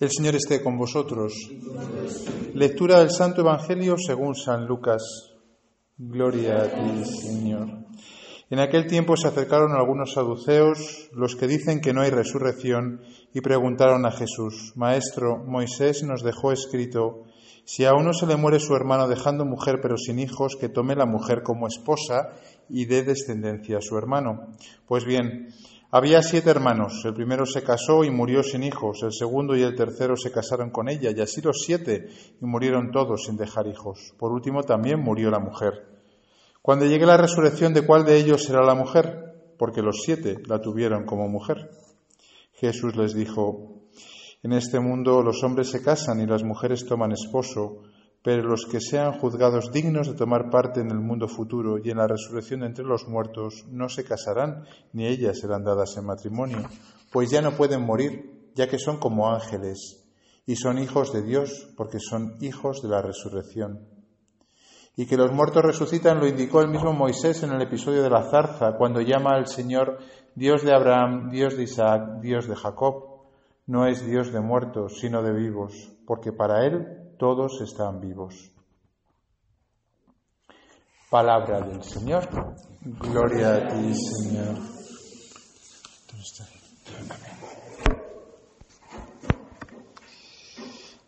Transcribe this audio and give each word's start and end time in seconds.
El 0.00 0.10
Señor 0.12 0.36
esté 0.36 0.62
con 0.62 0.78
vosotros. 0.78 1.34
Lectura 2.54 3.00
del 3.00 3.10
Santo 3.10 3.40
Evangelio 3.40 3.96
según 3.98 4.36
San 4.36 4.64
Lucas. 4.64 5.02
Gloria 5.96 6.62
a 6.62 6.68
ti, 6.68 7.04
Señor. 7.04 7.66
En 8.48 8.60
aquel 8.60 8.86
tiempo 8.86 9.16
se 9.16 9.26
acercaron 9.26 9.72
algunos 9.72 10.12
saduceos, 10.12 11.10
los 11.12 11.34
que 11.34 11.48
dicen 11.48 11.80
que 11.80 11.92
no 11.92 12.02
hay 12.02 12.10
resurrección, 12.10 13.00
y 13.34 13.40
preguntaron 13.40 14.06
a 14.06 14.12
Jesús, 14.12 14.72
Maestro, 14.76 15.44
Moisés 15.44 16.04
nos 16.04 16.22
dejó 16.22 16.52
escrito, 16.52 17.24
si 17.64 17.84
a 17.84 17.92
uno 17.92 18.12
se 18.14 18.26
le 18.26 18.36
muere 18.36 18.60
su 18.60 18.76
hermano 18.76 19.08
dejando 19.08 19.44
mujer 19.44 19.80
pero 19.82 19.96
sin 19.98 20.20
hijos, 20.20 20.56
que 20.60 20.68
tome 20.68 20.94
la 20.94 21.06
mujer 21.06 21.42
como 21.42 21.66
esposa 21.66 22.34
y 22.68 22.84
dé 22.84 23.02
descendencia 23.02 23.78
a 23.78 23.82
su 23.82 23.98
hermano. 23.98 24.54
Pues 24.86 25.04
bien, 25.04 25.48
había 25.90 26.22
siete 26.22 26.50
hermanos. 26.50 27.02
El 27.04 27.14
primero 27.14 27.46
se 27.46 27.62
casó 27.62 28.04
y 28.04 28.10
murió 28.10 28.42
sin 28.42 28.62
hijos. 28.62 29.02
El 29.02 29.12
segundo 29.12 29.56
y 29.56 29.62
el 29.62 29.74
tercero 29.74 30.16
se 30.16 30.30
casaron 30.30 30.70
con 30.70 30.88
ella, 30.88 31.10
y 31.10 31.20
así 31.20 31.40
los 31.40 31.62
siete, 31.64 32.08
y 32.40 32.44
murieron 32.44 32.90
todos 32.90 33.24
sin 33.24 33.36
dejar 33.36 33.66
hijos. 33.66 34.14
Por 34.18 34.32
último 34.32 34.62
también 34.62 35.00
murió 35.00 35.30
la 35.30 35.38
mujer. 35.38 35.86
Cuando 36.60 36.84
llegue 36.84 37.06
la 37.06 37.16
resurrección, 37.16 37.72
¿de 37.72 37.86
cuál 37.86 38.04
de 38.04 38.18
ellos 38.18 38.44
será 38.44 38.62
la 38.62 38.74
mujer? 38.74 39.54
Porque 39.58 39.80
los 39.80 40.02
siete 40.02 40.36
la 40.46 40.60
tuvieron 40.60 41.04
como 41.04 41.28
mujer. 41.28 41.70
Jesús 42.52 42.96
les 42.96 43.14
dijo, 43.14 43.82
En 44.42 44.52
este 44.52 44.80
mundo 44.80 45.22
los 45.22 45.42
hombres 45.42 45.70
se 45.70 45.82
casan 45.82 46.20
y 46.20 46.26
las 46.26 46.42
mujeres 46.42 46.84
toman 46.84 47.12
esposo 47.12 47.82
pero 48.22 48.42
los 48.42 48.66
que 48.66 48.80
sean 48.80 49.18
juzgados 49.18 49.72
dignos 49.72 50.08
de 50.08 50.14
tomar 50.14 50.50
parte 50.50 50.80
en 50.80 50.90
el 50.90 51.00
mundo 51.00 51.28
futuro 51.28 51.78
y 51.82 51.90
en 51.90 51.98
la 51.98 52.06
resurrección 52.06 52.64
entre 52.64 52.84
los 52.84 53.08
muertos 53.08 53.64
no 53.70 53.88
se 53.88 54.04
casarán, 54.04 54.64
ni 54.92 55.06
ellas 55.06 55.38
serán 55.38 55.64
dadas 55.64 55.96
en 55.96 56.06
matrimonio, 56.06 56.58
pues 57.12 57.30
ya 57.30 57.40
no 57.40 57.52
pueden 57.52 57.84
morir, 57.84 58.50
ya 58.54 58.68
que 58.68 58.78
son 58.78 58.98
como 58.98 59.30
ángeles, 59.30 60.04
y 60.46 60.56
son 60.56 60.78
hijos 60.78 61.12
de 61.12 61.22
Dios, 61.22 61.68
porque 61.76 61.98
son 62.00 62.34
hijos 62.40 62.82
de 62.82 62.88
la 62.88 63.02
resurrección. 63.02 63.86
Y 64.96 65.06
que 65.06 65.16
los 65.16 65.30
muertos 65.30 65.62
resucitan 65.62 66.18
lo 66.18 66.26
indicó 66.26 66.60
el 66.60 66.70
mismo 66.70 66.92
Moisés 66.92 67.44
en 67.44 67.52
el 67.52 67.62
episodio 67.62 68.02
de 68.02 68.10
la 68.10 68.24
zarza, 68.24 68.72
cuando 68.76 69.00
llama 69.00 69.36
al 69.36 69.46
Señor 69.46 69.98
Dios 70.34 70.64
de 70.64 70.74
Abraham, 70.74 71.30
Dios 71.30 71.56
de 71.56 71.62
Isaac, 71.62 72.20
Dios 72.20 72.48
de 72.48 72.56
Jacob. 72.56 73.26
No 73.66 73.86
es 73.86 74.04
Dios 74.04 74.32
de 74.32 74.40
muertos, 74.40 74.98
sino 74.98 75.22
de 75.22 75.32
vivos, 75.32 75.92
porque 76.04 76.32
para 76.32 76.66
Él 76.66 76.97
todos 77.18 77.60
están 77.60 78.00
vivos. 78.00 78.50
Palabra 81.10 81.60
del 81.60 81.82
Señor. 81.82 82.28
Gloria 82.82 83.56
a 83.56 83.68
ti, 83.68 83.94
Señor. 83.94 84.56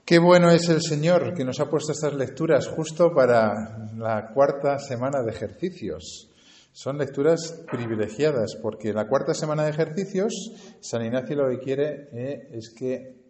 Qué 0.04 0.18
bueno 0.18 0.50
es 0.50 0.68
el 0.68 0.82
Señor 0.82 1.34
que 1.34 1.44
nos 1.44 1.60
ha 1.60 1.70
puesto 1.70 1.92
estas 1.92 2.14
lecturas 2.14 2.66
justo 2.66 3.14
para 3.14 3.88
la 3.96 4.32
cuarta 4.34 4.78
semana 4.78 5.22
de 5.22 5.30
ejercicios. 5.30 6.28
Son 6.72 6.98
lecturas 6.98 7.62
privilegiadas 7.70 8.56
porque 8.60 8.92
la 8.92 9.06
cuarta 9.06 9.34
semana 9.34 9.64
de 9.64 9.70
ejercicios, 9.70 10.32
San 10.80 11.04
Ignacio 11.04 11.36
lo 11.36 11.48
que 11.50 11.60
quiere 11.60 12.08
eh, 12.12 12.48
es 12.52 12.74
que 12.76 13.20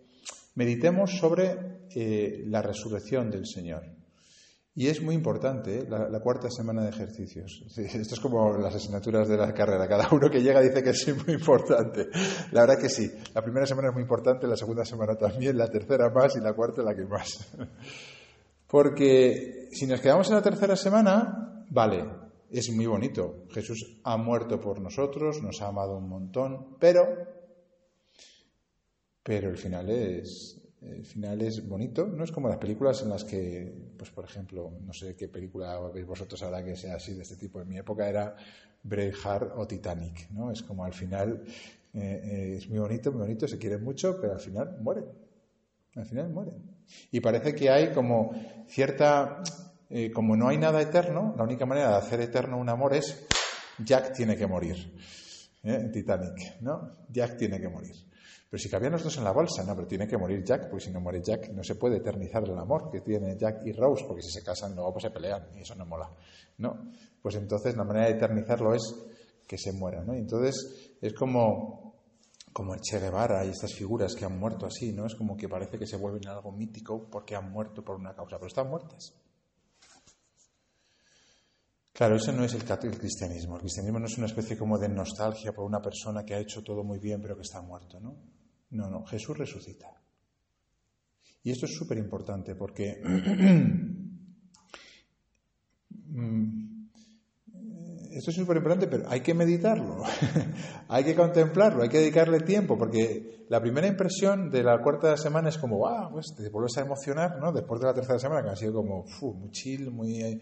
meditemos 0.55 1.19
sobre 1.19 1.80
eh, 1.95 2.45
la 2.47 2.63
resurrección 2.63 3.31
del 3.31 3.47
Señor. 3.47 3.83
Y 4.75 4.87
es 4.87 5.03
muy 5.03 5.15
importante 5.15 5.81
¿eh? 5.81 5.87
la, 5.89 6.21
cuarta 6.21 6.49
semana 6.49 6.85
de 6.85 6.91
ejercicios. 6.91 7.65
Esto 7.77 8.15
es 8.15 8.21
como 8.21 8.57
las 8.57 8.75
asignaturas 8.75 9.29
de 9.29 9.37
la 9.37 9.53
carrera. 9.53 9.89
Cada 9.89 10.09
uno 10.13 10.31
que 10.31 10.41
llega 10.41 10.61
dice 10.61 10.83
que 10.83 10.91
es 10.91 11.07
muy 11.27 11.35
importante. 11.35 12.09
La 12.53 12.63
verdad 12.63 12.81
que 12.81 12.89
sí. 12.89 13.11
La 13.35 13.43
primera 13.43 13.67
semana 13.67 13.89
es 13.89 13.95
muy 13.95 14.03
importante, 14.03 14.47
la 14.47 14.57
segunda 14.57 14.85
semana 14.85 15.17
también, 15.17 15.59
la 15.59 15.69
tercera 15.69 16.11
más 16.11 16.37
y 16.37 16.41
la 16.41 16.53
cuarta 16.53 16.83
la 16.83 16.95
que 16.95 17.05
más. 17.05 17.53
Porque 18.69 19.69
si 19.73 19.87
nos 19.87 20.01
quedamos 20.01 20.29
en 20.29 20.37
la 20.37 20.43
tercera 20.43 20.77
semana, 20.77 21.67
vale, 21.71 22.05
es 22.51 22.71
muy 22.71 22.87
bonito. 22.87 23.47
Jesús 23.51 24.01
ha 24.05 24.17
muerto 24.17 24.61
por 24.61 24.81
nosotros, 24.81 25.43
nos 25.43 25.61
ha 25.61 25.67
amado 25.67 25.97
un 25.97 26.09
montón, 26.09 26.77
pero 26.79 27.03
pero 29.23 29.51
el 29.51 29.59
final 29.59 29.91
es 29.91 30.61
el 30.83 31.05
final 31.05 31.43
es 31.43 31.67
bonito, 31.67 32.07
no 32.07 32.25
es 32.25 32.33
como 32.33 32.49
las 32.49 32.57
películas 32.57 33.03
en 33.03 33.11
las 33.11 33.25
que, 33.25 33.93
pues 33.99 34.11
por 34.11 34.25
ejemplo, 34.25 34.73
no 34.81 34.93
sé 34.93 35.15
qué 35.15 35.29
película 35.29 35.79
veis 35.93 36.07
vosotros 36.07 36.43
ahora 36.43 36.65
que 36.65 36.75
sea 36.75 36.97
así 36.97 37.13
de 37.15 37.23
este 37.23 37.37
tipo. 37.37 37.61
En 37.61 37.69
mi 37.69 37.77
época 37.77 38.09
era 38.09 38.35
Braveheart 38.83 39.53
o 39.57 39.67
Titanic, 39.67 40.31
¿no? 40.31 40.51
Es 40.51 40.63
como 40.63 40.85
al 40.85 40.95
final 40.95 41.43
eh, 41.93 42.21
eh, 42.25 42.55
es 42.57 42.69
muy 42.69 42.79
bonito, 42.79 43.13
muy 43.13 43.23
bonito, 43.23 43.47
se 43.47 43.59
quiere 43.59 43.77
mucho, 43.77 44.19
pero 44.21 44.35
al 44.35 44.41
final 44.41 44.79
mueren. 44.81 45.05
Al 45.97 46.07
final 46.07 46.31
mueren. 46.31 46.63
Y 47.11 47.21
parece 47.21 47.55
que 47.55 47.69
hay 47.69 47.93
como 47.93 48.33
cierta, 48.67 49.43
eh, 49.91 50.11
como 50.11 50.37
no 50.37 50.49
hay 50.49 50.57
nada 50.57 50.81
eterno, 50.81 51.35
la 51.37 51.45
única 51.45 51.67
manera 51.67 51.91
de 51.91 51.97
hacer 51.97 52.21
eterno 52.21 52.59
un 52.59 52.69
amor 52.69 52.95
es 52.95 53.27
Jack 53.85 54.15
tiene 54.15 54.37
que 54.37 54.47
morir. 54.47 54.97
Titanic, 55.93 56.59
¿no? 56.63 56.97
Jack 57.11 57.37
tiene 57.37 57.61
que 57.61 57.69
morir. 57.69 57.95
Pero 58.51 58.61
si 58.61 58.69
cabían 58.69 58.93
los 58.93 59.05
dos 59.05 59.17
en 59.17 59.23
la 59.23 59.31
bolsa, 59.31 59.63
no, 59.63 59.77
pero 59.77 59.87
tiene 59.87 60.09
que 60.09 60.19
morir 60.19 60.43
Jack, 60.43 60.69
porque 60.69 60.85
si 60.85 60.91
no 60.91 61.01
muere 61.01 61.23
Jack 61.23 61.51
no 61.51 61.63
se 61.63 61.77
puede 61.77 61.99
eternizar 61.99 62.43
el 62.43 62.59
amor 62.59 62.91
que 62.91 63.01
tiene 63.01 63.37
Jack 63.39 63.65
y 63.65 63.73
Rose, 63.73 64.05
porque 64.09 64.23
si 64.23 64.31
se 64.31 64.43
casan 64.43 64.75
luego 64.75 64.93
pues 64.93 65.05
se 65.05 65.11
pelean 65.11 65.47
y 65.55 65.61
eso 65.61 65.77
no 65.77 65.87
mola. 65.87 66.11
No, 66.59 66.91
pues 67.23 67.37
entonces 67.37 67.77
la 67.77 67.85
manera 67.85 68.07
de 68.07 68.15
eternizarlo 68.15 68.75
es 68.75 68.83
que 69.47 69.57
se 69.57 69.73
muera, 69.73 70.03
¿no? 70.03 70.17
Y 70.17 70.19
entonces 70.19 70.97
es 71.01 71.15
como, 71.15 71.95
como 72.53 72.75
el 72.75 72.81
Che 72.81 72.99
Guevara 72.99 73.45
y 73.45 73.51
estas 73.51 73.73
figuras 73.73 74.17
que 74.17 74.25
han 74.25 74.37
muerto 74.37 74.67
así, 74.67 74.93
¿no? 74.93 75.07
Es 75.07 75.15
como 75.15 75.37
que 75.37 75.49
parece 75.49 75.79
que 75.79 75.87
se 75.87 75.97
vuelven 75.97 76.27
algo 76.27 76.51
mítico 76.51 77.09
porque 77.09 77.37
han 77.37 77.53
muerto 77.53 77.85
por 77.85 77.95
una 77.95 78.15
causa, 78.15 78.37
pero 78.37 78.49
están 78.49 78.69
muertas. 78.69 79.15
Claro, 81.93 82.17
eso 82.17 82.33
no 82.33 82.45
es 82.45 82.55
el, 82.55 82.65
cristianismo. 82.65 83.55
El 83.55 83.61
cristianismo 83.61 83.99
no 84.01 84.07
es 84.07 84.17
una 84.19 84.27
especie 84.27 84.57
como 84.57 84.79
de 84.79 84.89
nostalgia 84.89 85.53
por 85.53 85.67
una 85.67 85.81
persona 85.81 86.25
que 86.25 86.35
ha 86.35 86.39
hecho 86.39 86.63
todo 86.63 86.83
muy 86.83 86.99
bien 86.99 87.21
pero 87.21 87.37
que 87.37 87.43
está 87.43 87.61
muerto, 87.61 88.01
¿no? 88.01 88.40
No, 88.71 88.89
no, 88.89 89.05
Jesús 89.07 89.37
resucita. 89.37 90.01
Y 91.43 91.51
esto 91.51 91.67
es 91.67 91.75
súper 91.75 91.99
importante 91.99 92.55
porque 92.55 93.01
mm, 96.07 96.71
esto 98.13 98.31
es 98.31 98.37
súper 98.37 98.57
importante, 98.59 98.87
pero 98.89 99.09
hay 99.09 99.21
que 99.21 99.35
meditarlo, 99.35 100.03
hay 100.89 101.05
que 101.05 101.15
contemplarlo, 101.15 101.83
hay 101.83 101.89
que 101.89 101.99
dedicarle 101.99 102.41
tiempo, 102.41 102.77
porque 102.77 103.47
la 103.49 103.61
primera 103.61 103.87
impresión 103.87 104.51
de 104.51 104.63
la 104.63 104.83
cuarta 104.83 105.17
semana 105.17 105.49
es 105.49 105.59
como, 105.59 105.79
wow, 105.79 106.11
pues 106.13 106.35
te 106.37 106.49
vuelves 106.51 106.77
a 106.79 106.83
emocionar, 106.83 107.39
¿no? 107.41 107.53
Después 107.53 107.81
de 107.81 107.87
la 107.87 107.95
tercera 107.95 108.19
semana, 108.19 108.43
que 108.43 108.51
ha 108.51 108.57
sido 108.57 108.75
como, 108.75 109.05
muy 109.35 109.51
chill, 109.51 109.91
muy, 109.91 110.41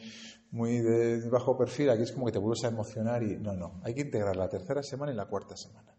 muy 0.50 0.80
de 0.80 1.28
bajo 1.30 1.56
perfil, 1.56 1.90
aquí 1.90 2.02
es 2.02 2.12
como 2.12 2.26
que 2.26 2.32
te 2.32 2.38
vuelves 2.38 2.64
a 2.64 2.68
emocionar 2.68 3.22
y 3.22 3.36
no, 3.36 3.54
no, 3.54 3.80
hay 3.84 3.94
que 3.94 4.02
integrar 4.02 4.36
la 4.36 4.48
tercera 4.48 4.82
semana 4.82 5.12
y 5.12 5.14
la 5.14 5.26
cuarta 5.26 5.56
semana. 5.56 5.94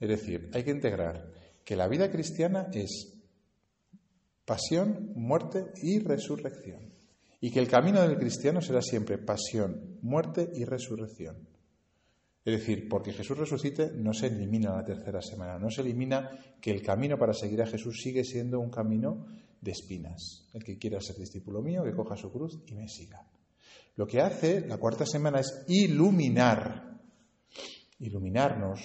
Es 0.00 0.08
decir, 0.08 0.50
hay 0.54 0.64
que 0.64 0.70
integrar 0.70 1.30
que 1.64 1.76
la 1.76 1.86
vida 1.86 2.10
cristiana 2.10 2.68
es 2.72 3.16
pasión, 4.44 5.12
muerte 5.14 5.66
y 5.82 6.00
resurrección. 6.00 6.92
Y 7.42 7.50
que 7.50 7.60
el 7.60 7.68
camino 7.68 8.00
del 8.02 8.18
cristiano 8.18 8.60
será 8.60 8.82
siempre 8.82 9.18
pasión, 9.18 9.98
muerte 10.02 10.50
y 10.54 10.64
resurrección. 10.64 11.48
Es 12.44 12.58
decir, 12.58 12.88
porque 12.88 13.12
Jesús 13.12 13.36
resucite 13.36 13.92
no 13.94 14.12
se 14.14 14.26
elimina 14.26 14.74
la 14.74 14.84
tercera 14.84 15.20
semana, 15.20 15.58
no 15.58 15.70
se 15.70 15.82
elimina 15.82 16.30
que 16.60 16.70
el 16.70 16.82
camino 16.82 17.18
para 17.18 17.34
seguir 17.34 17.62
a 17.62 17.66
Jesús 17.66 18.00
sigue 18.02 18.24
siendo 18.24 18.58
un 18.60 18.70
camino 18.70 19.26
de 19.60 19.72
espinas. 19.72 20.48
El 20.54 20.64
que 20.64 20.78
quiera 20.78 21.00
ser 21.00 21.16
discípulo 21.16 21.62
mío, 21.62 21.84
que 21.84 21.94
coja 21.94 22.16
su 22.16 22.32
cruz 22.32 22.58
y 22.66 22.74
me 22.74 22.88
siga. 22.88 23.22
Lo 23.96 24.06
que 24.06 24.20
hace 24.20 24.66
la 24.66 24.78
cuarta 24.78 25.04
semana 25.04 25.40
es 25.40 25.64
iluminar, 25.68 26.98
iluminarnos 27.98 28.80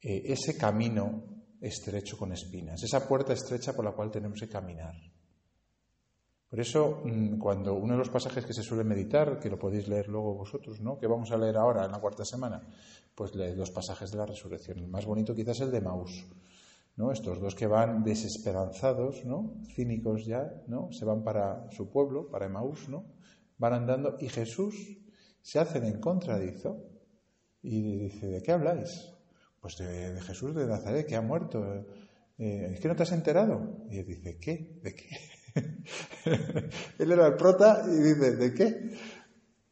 eh, 0.00 0.22
ese 0.26 0.56
camino 0.56 1.24
estrecho 1.60 2.16
con 2.16 2.32
espinas, 2.32 2.82
esa 2.82 3.06
puerta 3.06 3.32
estrecha 3.32 3.72
por 3.72 3.84
la 3.84 3.92
cual 3.92 4.10
tenemos 4.10 4.38
que 4.38 4.48
caminar. 4.48 4.94
Por 6.48 6.60
eso, 6.60 7.02
mm, 7.04 7.38
cuando 7.38 7.74
uno 7.74 7.92
de 7.92 7.98
los 7.98 8.08
pasajes 8.08 8.46
que 8.46 8.54
se 8.54 8.62
suele 8.62 8.82
meditar, 8.82 9.38
que 9.38 9.50
lo 9.50 9.58
podéis 9.58 9.86
leer 9.86 10.08
luego 10.08 10.34
vosotros, 10.34 10.80
¿no? 10.80 10.98
Que 10.98 11.06
vamos 11.06 11.30
a 11.30 11.36
leer 11.36 11.58
ahora 11.58 11.84
en 11.84 11.92
la 11.92 12.00
cuarta 12.00 12.24
semana, 12.24 12.66
pues 13.14 13.34
leed 13.34 13.56
los 13.56 13.70
pasajes 13.70 14.10
de 14.10 14.16
la 14.18 14.24
resurrección. 14.24 14.78
El 14.78 14.88
más 14.88 15.04
bonito 15.04 15.34
quizás 15.34 15.56
es 15.56 15.66
el 15.66 15.72
de 15.72 15.82
Maús, 15.82 16.26
¿no? 16.96 17.12
Estos 17.12 17.38
dos 17.38 17.54
que 17.54 17.66
van 17.66 18.02
desesperanzados, 18.02 19.26
¿no? 19.26 19.60
Cínicos 19.74 20.24
ya, 20.24 20.62
¿no? 20.68 20.90
Se 20.90 21.04
van 21.04 21.22
para 21.22 21.70
su 21.70 21.90
pueblo, 21.90 22.30
para 22.30 22.46
Emaús, 22.46 22.88
¿no? 22.88 23.04
Van 23.58 23.74
andando 23.74 24.16
y 24.18 24.28
Jesús 24.28 24.74
se 25.42 25.58
hace 25.58 25.78
en 25.78 26.00
contradizo 26.00 26.82
y 27.60 27.98
dice, 27.98 28.26
¿de 28.26 28.42
qué 28.42 28.52
habláis? 28.52 29.17
Pues 29.60 29.76
de, 29.78 30.20
Jesús 30.20 30.54
de 30.54 30.66
Nazaret, 30.66 31.06
que 31.06 31.16
ha 31.16 31.20
muerto. 31.20 31.64
Eh, 32.38 32.72
¿Es 32.72 32.80
que 32.80 32.88
no 32.88 32.96
te 32.96 33.02
has 33.02 33.12
enterado? 33.12 33.84
Y 33.90 33.98
él 33.98 34.06
dice, 34.06 34.38
¿qué? 34.38 34.80
¿De 34.82 34.94
qué? 34.94 35.08
él 36.98 37.12
era 37.12 37.26
el 37.26 37.34
prota 37.34 37.82
y 37.86 37.96
dice, 37.96 38.36
¿de 38.36 38.54
qué? 38.54 38.96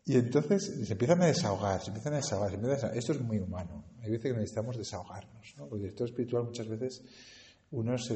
Y 0.04 0.16
entonces 0.16 0.86
se 0.86 0.92
empiezan 0.92 1.22
a 1.22 1.26
desahogar, 1.26 1.80
se 1.80 1.88
empiezan 1.88 2.14
a 2.14 2.16
desahogar, 2.16 2.54
Esto 2.96 3.12
es 3.12 3.20
muy 3.20 3.38
humano. 3.38 3.84
Hay 4.00 4.10
veces 4.10 4.32
que 4.32 4.38
necesitamos 4.38 4.76
desahogarnos, 4.76 5.54
¿no? 5.56 5.68
Porque 5.68 5.86
el 5.86 6.04
espiritual 6.04 6.44
muchas 6.44 6.68
veces 6.68 7.02
uno 7.70 7.98
se, 7.98 8.14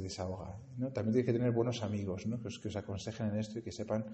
desahoga. 0.00 0.58
¿no? 0.76 0.92
También 0.92 1.14
tiene 1.14 1.26
que 1.26 1.32
tener 1.32 1.52
buenos 1.52 1.82
amigos 1.82 2.26
¿no? 2.26 2.40
que, 2.40 2.48
os, 2.48 2.76
aconsejen 2.76 3.28
en 3.28 3.38
esto 3.38 3.58
y 3.58 3.62
que 3.62 3.72
sepan 3.72 4.04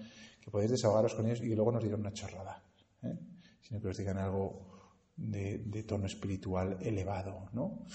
que 0.40 0.50
podéis 0.50 0.72
desahogaros 0.72 1.14
con 1.14 1.26
ellos 1.26 1.40
y 1.42 1.48
que 1.48 1.56
luego 1.56 1.72
nos 1.72 1.82
digan 1.82 2.00
una 2.00 2.12
chorrada, 2.12 2.62
¿eh? 3.02 3.18
sino 3.62 3.80
que 3.80 3.88
os 3.88 3.96
digan 3.96 4.18
algo 4.18 4.75
de, 5.16 5.82
tono 5.84 6.06
espiritual 6.06 6.78
elevado. 6.80 7.48
¿no? 7.52 7.86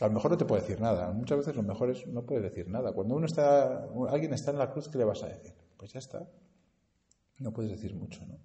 A 0.00 0.06
lo 0.06 0.12
mejor 0.12 0.32
no 0.32 0.36
te 0.36 0.44
puede 0.44 0.62
decir 0.62 0.80
nada. 0.80 1.12
Muchas 1.12 1.38
veces 1.38 1.56
lo 1.56 1.62
mejor 1.62 1.90
es 1.90 2.06
no 2.06 2.24
puede 2.24 2.42
decir 2.42 2.68
nada. 2.68 2.92
Cuando 2.92 3.14
uno 3.14 3.26
está, 3.26 3.86
alguien 4.08 4.34
está 4.34 4.50
en 4.50 4.58
la 4.58 4.70
cruz, 4.70 4.88
¿qué 4.88 4.98
le 4.98 5.04
vas 5.04 5.22
a 5.22 5.28
decir? 5.28 5.54
Pues 5.76 5.92
ya 5.92 6.00
está. 6.00 6.28
No 7.38 7.52
puedes 7.52 7.72
decir 7.72 7.94
mucho. 7.94 8.20
¿no? 8.26 8.38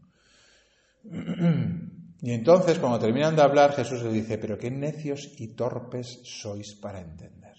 Y 2.21 2.33
entonces, 2.33 2.79
cuando 2.79 2.99
terminan 2.99 3.33
de 3.33 3.43
hablar, 3.43 3.71
Jesús 3.71 4.03
les 4.03 4.11
dice, 4.11 4.37
pero 4.37 4.57
qué 4.57 4.69
necios 4.69 5.35
y 5.37 5.55
torpes 5.55 6.19
sois 6.25 6.75
para 6.75 6.99
entender. 6.99 7.55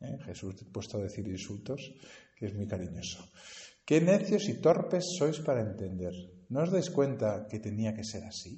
¿eh? 0.00 0.16
Jesús 0.24 0.54
puesto 0.72 0.96
a 0.96 1.02
decir 1.02 1.28
insultos, 1.28 1.92
que 2.34 2.46
es 2.46 2.54
muy 2.54 2.66
cariñoso. 2.66 3.28
Qué 3.84 4.00
necios 4.00 4.48
y 4.48 4.60
torpes 4.62 5.04
sois 5.18 5.40
para 5.40 5.60
entender. 5.60 6.14
¿No 6.48 6.62
os 6.62 6.72
dais 6.72 6.88
cuenta 6.88 7.46
que 7.46 7.60
tenía 7.60 7.92
que 7.92 8.04
ser 8.04 8.24
así? 8.24 8.56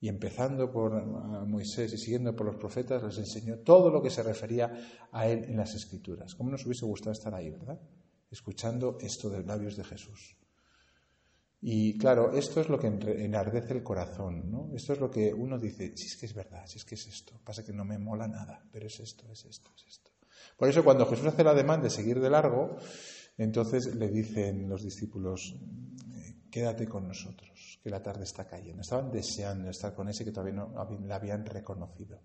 Y 0.00 0.08
empezando 0.08 0.72
por 0.72 1.04
Moisés 1.46 1.92
y 1.92 1.98
siguiendo 1.98 2.34
por 2.34 2.46
los 2.46 2.56
profetas, 2.56 3.02
les 3.02 3.18
enseñó 3.18 3.58
todo 3.58 3.90
lo 3.90 4.02
que 4.02 4.10
se 4.10 4.22
refería 4.22 5.08
a 5.12 5.28
él 5.28 5.44
en 5.44 5.56
las 5.56 5.74
Escrituras. 5.74 6.34
¿Cómo 6.34 6.50
nos 6.50 6.64
hubiese 6.64 6.86
gustado 6.86 7.12
estar 7.12 7.34
ahí, 7.34 7.50
verdad? 7.50 7.78
Escuchando 8.30 8.96
esto 9.00 9.28
de 9.28 9.44
labios 9.44 9.76
de 9.76 9.84
Jesús. 9.84 10.36
Y 11.62 11.98
claro, 11.98 12.32
esto 12.32 12.62
es 12.62 12.70
lo 12.70 12.78
que 12.78 12.86
enardece 12.86 13.74
el 13.74 13.82
corazón, 13.82 14.50
¿no? 14.50 14.70
Esto 14.74 14.94
es 14.94 15.00
lo 15.00 15.10
que 15.10 15.34
uno 15.34 15.58
dice, 15.58 15.94
si 15.94 16.06
es 16.06 16.16
que 16.16 16.24
es 16.24 16.32
verdad, 16.32 16.66
si 16.66 16.78
es 16.78 16.84
que 16.86 16.94
es 16.94 17.06
esto. 17.06 17.38
Pasa 17.44 17.62
que 17.62 17.74
no 17.74 17.84
me 17.84 17.98
mola 17.98 18.26
nada, 18.26 18.64
pero 18.72 18.86
es 18.86 18.98
esto, 19.00 19.30
es 19.30 19.44
esto, 19.44 19.70
es 19.76 19.86
esto. 19.86 20.10
Por 20.56 20.68
eso 20.70 20.82
cuando 20.82 21.04
Jesús 21.04 21.26
hace 21.26 21.44
la 21.44 21.54
demanda 21.54 21.84
de 21.84 21.90
seguir 21.90 22.18
de 22.18 22.30
largo, 22.30 22.76
entonces 23.36 23.94
le 23.94 24.08
dicen 24.08 24.68
los 24.70 24.82
discípulos, 24.82 25.54
eh, 25.54 26.09
quédate 26.50 26.86
con 26.86 27.06
nosotros, 27.06 27.78
que 27.82 27.90
la 27.90 28.02
tarde 28.02 28.24
está 28.24 28.46
cayendo. 28.46 28.82
Estaban 28.82 29.10
deseando 29.10 29.70
estar 29.70 29.94
con 29.94 30.08
ese 30.08 30.24
que 30.24 30.32
todavía 30.32 30.54
no 30.54 31.00
la 31.06 31.16
habían 31.16 31.46
reconocido. 31.46 32.20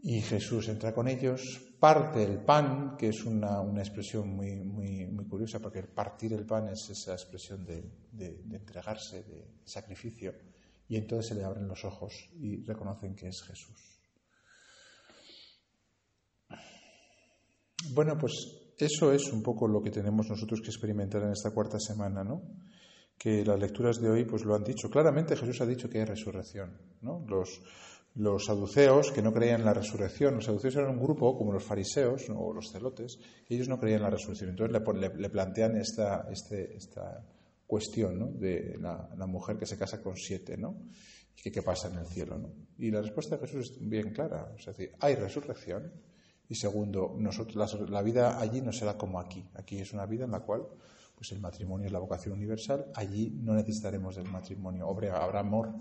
Y 0.00 0.20
Jesús 0.20 0.68
entra 0.68 0.94
con 0.94 1.08
ellos, 1.08 1.60
parte 1.80 2.22
el 2.22 2.38
pan, 2.44 2.96
que 2.96 3.08
es 3.08 3.24
una, 3.24 3.62
expresión 3.78 4.28
muy, 4.28 4.62
muy, 4.62 5.06
muy, 5.06 5.26
curiosa, 5.26 5.58
porque 5.58 5.82
partir 5.82 6.32
el 6.34 6.46
pan 6.46 6.68
es 6.68 6.88
esa 6.90 7.14
expresión 7.14 7.64
de, 7.64 8.44
entregarse, 8.52 9.24
de 9.24 9.48
sacrificio, 9.64 10.34
y 10.88 10.96
entonces 10.96 11.30
se 11.30 11.34
le 11.34 11.44
abren 11.44 11.66
los 11.66 11.84
ojos 11.84 12.30
y 12.38 12.62
reconocen 12.62 13.16
que 13.16 13.28
es 13.28 13.42
Jesús. 13.42 14.00
Bueno, 17.90 18.16
pues 18.16 18.67
eso 18.78 19.12
es 19.12 19.32
un 19.32 19.42
poco 19.42 19.66
lo 19.66 19.82
que 19.82 19.90
tenemos 19.90 20.28
nosotros 20.28 20.60
que 20.60 20.68
experimentar 20.68 21.22
en 21.22 21.32
esta 21.32 21.50
cuarta 21.50 21.78
semana, 21.78 22.22
¿no? 22.22 22.42
Que 23.18 23.44
las 23.44 23.58
lecturas 23.58 24.00
de 24.00 24.08
hoy 24.08 24.24
pues 24.24 24.44
lo 24.44 24.54
han 24.54 24.62
dicho. 24.62 24.88
Claramente 24.88 25.36
Jesús 25.36 25.60
ha 25.60 25.66
dicho 25.66 25.88
que 25.88 25.98
hay 25.98 26.04
resurrección, 26.04 26.78
¿no? 27.02 27.24
Los, 27.28 27.60
los 28.14 28.46
saduceos, 28.46 29.12
que 29.12 29.22
no 29.22 29.32
creían 29.32 29.60
en 29.60 29.66
la 29.66 29.74
resurrección, 29.74 30.34
los 30.34 30.44
saduceos 30.44 30.76
eran 30.76 30.90
un 30.90 31.02
grupo 31.02 31.36
como 31.36 31.52
los 31.52 31.64
fariseos 31.64 32.26
o 32.34 32.52
los 32.52 32.70
celotes, 32.70 33.18
que 33.46 33.54
ellos 33.54 33.68
no 33.68 33.78
creían 33.78 33.98
en 33.98 34.04
la 34.04 34.10
resurrección. 34.10 34.50
Entonces 34.50 34.80
le, 35.16 35.30
plantean 35.30 35.76
esta, 35.76 36.28
este, 36.30 36.76
esta 36.76 37.24
cuestión 37.66 38.18
¿no? 38.18 38.26
de 38.28 38.76
la, 38.80 39.26
mujer 39.26 39.56
que 39.56 39.66
se 39.66 39.78
casa 39.78 40.02
con 40.02 40.16
siete, 40.16 40.56
¿no? 40.56 40.76
Y 41.44 41.52
qué 41.52 41.62
pasa 41.62 41.88
en 41.88 41.98
el 41.98 42.06
cielo, 42.06 42.36
¿no? 42.36 42.52
Y 42.78 42.90
la 42.90 43.00
respuesta 43.00 43.36
de 43.36 43.46
Jesús 43.46 43.70
es 43.70 43.88
bien 43.88 44.10
clara, 44.10 44.52
es 44.58 44.66
decir, 44.66 44.90
hay 44.98 45.14
resurrección, 45.14 45.92
y 46.48 46.54
segundo, 46.54 47.14
nosotros, 47.18 47.90
la, 47.90 48.02
vida 48.02 48.40
allí 48.40 48.62
no 48.62 48.72
será 48.72 48.96
como 48.96 49.20
aquí. 49.20 49.46
Aquí 49.54 49.78
es 49.78 49.92
una 49.92 50.06
vida 50.06 50.24
en 50.24 50.30
la 50.30 50.40
cual 50.40 50.66
pues 51.14 51.32
el 51.32 51.40
matrimonio 51.40 51.86
es 51.86 51.92
la 51.92 51.98
vocación 51.98 52.34
universal. 52.34 52.86
Allí 52.94 53.30
no 53.42 53.52
necesitaremos 53.54 54.16
del 54.16 54.28
matrimonio. 54.30 54.88
Habrá 54.88 55.40
amor, 55.40 55.74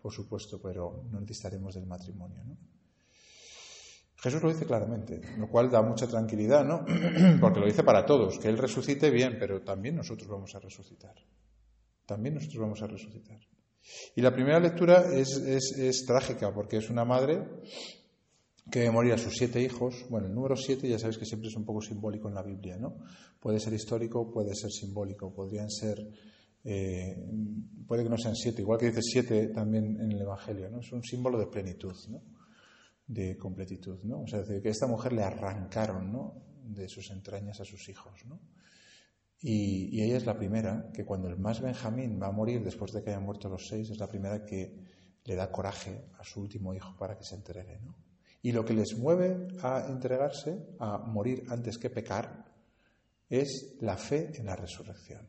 por 0.00 0.12
supuesto, 0.12 0.60
pero 0.62 1.04
no 1.10 1.20
necesitaremos 1.20 1.74
del 1.74 1.86
matrimonio. 1.86 2.42
¿no? 2.42 2.56
Jesús 4.16 4.42
lo 4.42 4.48
dice 4.48 4.64
claramente, 4.64 5.20
lo 5.36 5.48
cual 5.48 5.70
da 5.70 5.82
mucha 5.82 6.06
tranquilidad, 6.06 6.64
¿no? 6.64 6.86
Porque 7.40 7.60
lo 7.60 7.66
dice 7.66 7.82
para 7.82 8.06
todos, 8.06 8.38
que 8.38 8.48
Él 8.48 8.56
resucite 8.56 9.10
bien, 9.10 9.36
pero 9.38 9.60
también 9.60 9.96
nosotros 9.96 10.26
vamos 10.26 10.54
a 10.54 10.60
resucitar. 10.60 11.14
También 12.06 12.36
nosotros 12.36 12.62
vamos 12.62 12.80
a 12.80 12.86
resucitar. 12.86 13.40
Y 14.16 14.22
la 14.22 14.32
primera 14.32 14.58
lectura 14.58 15.04
es, 15.12 15.36
es 15.36 16.06
trágica, 16.06 16.54
porque 16.54 16.78
es 16.78 16.88
una 16.88 17.04
madre 17.04 17.46
que 18.70 18.90
morir 18.90 19.12
a 19.12 19.18
sus 19.18 19.34
siete 19.34 19.60
hijos. 19.60 20.06
Bueno, 20.08 20.26
el 20.26 20.34
número 20.34 20.56
siete 20.56 20.88
ya 20.88 20.98
sabéis 20.98 21.18
que 21.18 21.26
siempre 21.26 21.48
es 21.48 21.56
un 21.56 21.64
poco 21.64 21.80
simbólico 21.80 22.28
en 22.28 22.34
la 22.34 22.42
Biblia, 22.42 22.76
¿no? 22.76 22.96
Puede 23.40 23.60
ser 23.60 23.74
histórico, 23.74 24.30
puede 24.30 24.54
ser 24.54 24.70
simbólico, 24.70 25.32
podrían 25.32 25.70
ser, 25.70 25.98
eh, 26.64 27.14
puede 27.86 28.04
que 28.04 28.10
no 28.10 28.16
sean 28.16 28.34
siete, 28.34 28.62
igual 28.62 28.78
que 28.78 28.86
dice 28.86 29.02
siete 29.02 29.48
también 29.48 30.00
en 30.00 30.12
el 30.12 30.20
Evangelio, 30.20 30.70
¿no? 30.70 30.80
Es 30.80 30.90
un 30.92 31.02
símbolo 31.02 31.38
de 31.38 31.46
plenitud, 31.46 31.94
¿no? 32.08 32.22
De 33.06 33.36
completitud, 33.36 34.02
¿no? 34.04 34.22
O 34.22 34.26
sea, 34.26 34.42
que 34.44 34.68
a 34.68 34.70
esta 34.70 34.86
mujer 34.86 35.12
le 35.12 35.22
arrancaron, 35.22 36.10
¿no? 36.10 36.42
De 36.64 36.88
sus 36.88 37.10
entrañas 37.10 37.60
a 37.60 37.64
sus 37.64 37.88
hijos, 37.90 38.24
¿no? 38.26 38.40
Y, 39.40 39.90
y 39.94 40.04
ella 40.04 40.16
es 40.16 40.24
la 40.24 40.38
primera 40.38 40.90
que 40.94 41.04
cuando 41.04 41.28
el 41.28 41.36
más 41.36 41.60
Benjamín 41.60 42.18
va 42.20 42.28
a 42.28 42.32
morir 42.32 42.64
después 42.64 42.92
de 42.92 43.02
que 43.02 43.10
hayan 43.10 43.24
muerto 43.24 43.50
los 43.50 43.66
seis, 43.68 43.90
es 43.90 43.98
la 43.98 44.08
primera 44.08 44.42
que 44.46 44.74
le 45.24 45.34
da 45.34 45.52
coraje 45.52 46.06
a 46.18 46.24
su 46.24 46.40
último 46.40 46.72
hijo 46.72 46.96
para 46.96 47.18
que 47.18 47.24
se 47.24 47.34
entregue, 47.34 47.78
¿no? 47.80 47.94
Y 48.44 48.52
lo 48.52 48.62
que 48.62 48.74
les 48.74 48.94
mueve 48.98 49.48
a 49.62 49.86
entregarse, 49.88 50.76
a 50.78 50.98
morir 50.98 51.44
antes 51.48 51.78
que 51.78 51.88
pecar, 51.88 52.44
es 53.26 53.78
la 53.80 53.96
fe 53.96 54.32
en 54.34 54.44
la 54.44 54.54
resurrección. 54.54 55.26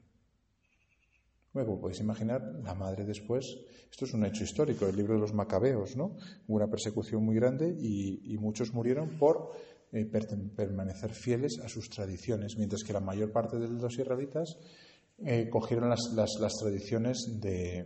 Como 1.53 1.79
podéis 1.79 2.01
imaginar, 2.01 2.41
la 2.61 2.75
madre 2.75 3.05
después, 3.05 3.45
esto 3.89 4.03
es 4.03 4.13
un 4.13 4.25
hecho 4.25 4.43
histórico, 4.43 4.85
el 4.85 4.97
libro 4.97 5.13
de 5.13 5.21
los 5.21 5.33
macabeos, 5.33 5.95
¿no? 5.95 6.17
Hubo 6.45 6.57
una 6.57 6.67
persecución 6.67 7.23
muy 7.23 7.35
grande 7.35 7.73
y, 7.79 8.37
muchos 8.37 8.73
murieron 8.73 9.17
por 9.17 9.51
eh, 9.93 10.03
permanecer 10.03 11.13
fieles 11.13 11.57
a 11.63 11.69
sus 11.69 11.89
tradiciones, 11.89 12.57
mientras 12.57 12.83
que 12.83 12.91
la 12.91 12.99
mayor 12.99 13.31
parte 13.31 13.57
de 13.57 13.69
los 13.69 13.97
israelitas 13.97 14.57
eh, 15.19 15.47
cogieron 15.49 15.87
las, 15.87 16.57
tradiciones 16.59 17.39
de, 17.39 17.85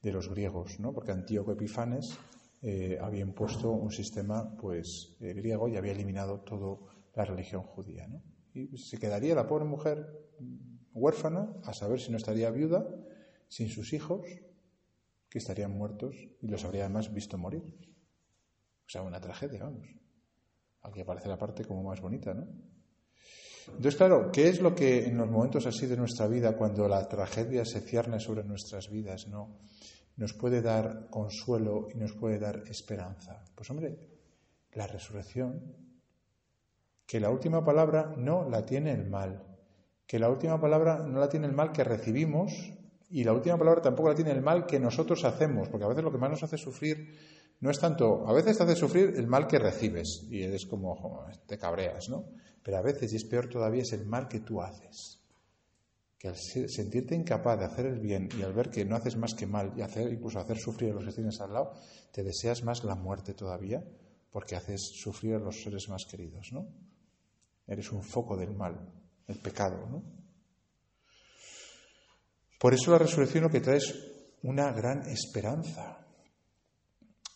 de, 0.00 0.12
los 0.12 0.28
griegos, 0.28 0.78
¿no? 0.78 0.92
Porque 0.92 1.10
Antíoco 1.10 1.50
Epifanes 1.50 2.16
eh, 2.62 2.96
había 3.00 3.22
impuesto 3.22 3.72
un 3.72 3.90
sistema 3.90 4.56
pues 4.56 5.16
eh, 5.20 5.32
griego 5.32 5.68
y 5.68 5.76
había 5.76 5.92
eliminado 5.92 6.40
toda 6.40 6.78
la 7.14 7.24
religión 7.24 7.62
judía. 7.62 8.06
¿no? 8.06 8.22
Y 8.54 8.78
se 8.78 8.98
quedaría 8.98 9.34
la 9.34 9.48
pobre 9.48 9.64
mujer 9.64 10.06
huérfana 10.94 11.56
a 11.64 11.74
saber 11.74 12.00
si 12.00 12.12
no 12.12 12.18
estaría 12.18 12.50
viuda, 12.50 12.86
sin 13.48 13.68
sus 13.68 13.92
hijos, 13.92 14.24
que 15.28 15.38
estarían 15.38 15.72
muertos 15.72 16.14
y 16.40 16.46
los 16.46 16.64
habría 16.64 16.84
además 16.84 17.12
visto 17.12 17.36
morir. 17.36 17.62
O 17.62 18.88
sea, 18.88 19.02
una 19.02 19.20
tragedia, 19.20 19.64
vamos. 19.64 19.88
Aquí 20.82 21.00
aparece 21.00 21.28
la 21.28 21.38
parte 21.38 21.64
como 21.64 21.82
más 21.82 22.00
bonita, 22.00 22.34
¿no? 22.34 22.46
Entonces, 23.68 23.96
claro, 23.96 24.30
¿qué 24.32 24.48
es 24.48 24.60
lo 24.60 24.74
que 24.74 25.06
en 25.06 25.16
los 25.16 25.30
momentos 25.30 25.66
así 25.66 25.86
de 25.86 25.96
nuestra 25.96 26.26
vida, 26.26 26.56
cuando 26.56 26.88
la 26.88 27.08
tragedia 27.08 27.64
se 27.64 27.80
cierne 27.80 28.18
sobre 28.20 28.44
nuestras 28.44 28.90
vidas, 28.90 29.28
¿no? 29.28 29.60
Nos 30.16 30.32
puede 30.32 30.62
dar 30.62 31.08
consuelo 31.10 31.88
y 31.94 31.98
nos 31.98 32.12
puede 32.12 32.38
dar 32.38 32.62
esperanza? 32.68 33.44
Pues 33.54 33.70
hombre, 33.70 33.98
la 34.72 34.86
resurrección, 34.86 35.76
que 37.06 37.20
la 37.20 37.30
última 37.30 37.64
palabra 37.64 38.14
no 38.16 38.48
la 38.48 38.64
tiene 38.64 38.92
el 38.92 39.08
mal, 39.08 39.42
que 40.06 40.18
la 40.18 40.30
última 40.30 40.60
palabra 40.60 40.98
no 40.98 41.18
la 41.20 41.28
tiene 41.28 41.46
el 41.46 41.52
mal 41.52 41.72
que 41.72 41.84
recibimos 41.84 42.72
y 43.10 43.24
la 43.24 43.32
última 43.32 43.58
palabra 43.58 43.82
tampoco 43.82 44.08
la 44.08 44.14
tiene 44.14 44.32
el 44.32 44.42
mal 44.42 44.66
que 44.66 44.80
nosotros 44.80 45.24
hacemos, 45.24 45.68
porque 45.68 45.84
a 45.84 45.88
veces 45.88 46.04
lo 46.04 46.12
que 46.12 46.18
más 46.18 46.30
nos 46.30 46.42
hace 46.42 46.58
sufrir 46.58 47.18
no 47.60 47.70
es 47.70 47.78
tanto, 47.78 48.26
a 48.26 48.32
veces 48.32 48.56
te 48.56 48.64
hace 48.64 48.76
sufrir 48.76 49.14
el 49.16 49.26
mal 49.26 49.46
que 49.46 49.58
recibes 49.58 50.26
y 50.30 50.42
eres 50.42 50.66
como, 50.66 51.26
te 51.46 51.58
cabreas, 51.58 52.08
¿no? 52.08 52.24
Pero 52.62 52.78
a 52.78 52.82
veces, 52.82 53.12
y 53.12 53.16
es 53.16 53.24
peor 53.24 53.48
todavía, 53.48 53.82
es 53.82 53.92
el 53.92 54.06
mal 54.06 54.28
que 54.28 54.40
tú 54.40 54.60
haces 54.60 55.21
que 56.22 56.28
al 56.28 56.36
sentirte 56.36 57.16
incapaz 57.16 57.58
de 57.58 57.64
hacer 57.64 57.84
el 57.84 57.98
bien 57.98 58.28
y 58.38 58.42
al 58.42 58.52
ver 58.52 58.70
que 58.70 58.84
no 58.84 58.94
haces 58.94 59.16
más 59.16 59.34
que 59.34 59.44
mal 59.44 59.72
y 59.76 59.82
hacer 59.82 60.12
incluso 60.12 60.38
hacer 60.38 60.56
sufrir 60.56 60.92
a 60.92 60.94
los 60.94 61.04
que 61.04 61.10
tienes 61.10 61.40
al 61.40 61.52
lado, 61.52 61.72
te 62.12 62.22
deseas 62.22 62.62
más 62.62 62.84
la 62.84 62.94
muerte 62.94 63.34
todavía 63.34 63.82
porque 64.30 64.54
haces 64.54 64.92
sufrir 65.02 65.34
a 65.34 65.40
los 65.40 65.60
seres 65.60 65.88
más 65.88 66.04
queridos, 66.08 66.50
¿no? 66.52 66.68
Eres 67.66 67.90
un 67.90 68.04
foco 68.04 68.36
del 68.36 68.54
mal, 68.54 68.88
el 69.26 69.40
pecado, 69.40 69.84
¿no? 69.90 70.04
Por 72.60 72.72
eso 72.72 72.92
la 72.92 72.98
resurrección 72.98 73.42
lo 73.42 73.50
que 73.50 73.60
trae 73.60 73.78
es 73.78 73.92
una 74.44 74.70
gran 74.70 75.02
esperanza, 75.08 76.06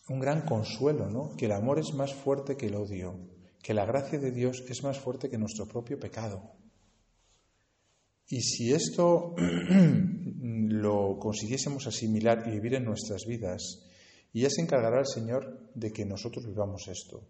un 0.07 0.21
gran 0.21 0.45
consuelo, 0.45 1.09
¿no? 1.09 1.35
Que 1.35 1.47
el 1.47 1.51
amor 1.51 1.77
es 1.79 1.93
más 1.93 2.13
fuerte 2.13 2.55
que 2.55 2.67
el 2.67 2.75
odio, 2.75 3.19
que 3.61 3.73
la 3.73 3.85
gracia 3.85 4.17
de 4.17 4.31
Dios 4.31 4.63
es 4.69 4.81
más 4.81 4.97
fuerte 4.97 5.29
que 5.29 5.37
nuestro 5.37 5.67
propio 5.67 5.99
pecado. 5.99 6.53
Y 8.29 8.41
si 8.41 8.73
esto 8.73 9.35
lo 10.39 11.17
consiguiésemos 11.17 11.87
asimilar 11.87 12.43
y 12.45 12.51
vivir 12.51 12.75
en 12.75 12.85
nuestras 12.85 13.25
vidas, 13.25 13.87
ya 14.33 14.49
se 14.49 14.61
encargará 14.61 14.99
el 14.99 15.07
Señor 15.07 15.71
de 15.73 15.91
que 15.91 16.05
nosotros 16.05 16.45
vivamos 16.45 16.87
esto. 16.87 17.23